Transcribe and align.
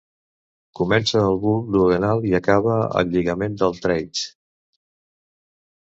Comença 0.79 1.19
al 1.25 1.37
bulb 1.43 1.67
duodenal 1.75 2.25
i 2.31 2.35
acaba 2.39 2.79
al 3.03 3.13
lligament 3.17 3.61
de 3.61 3.71
Treitz. 3.85 4.25